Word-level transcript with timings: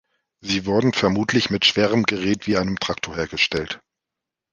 Sie 0.39 0.65
wurden 0.65 0.93
vermutlich 0.93 1.51
mit 1.51 1.63
schwerem 1.63 2.01
Gerät 2.07 2.47
wie 2.47 2.57
einem 2.57 2.79
Traktor 2.79 3.15
hergestellt. 3.17 3.81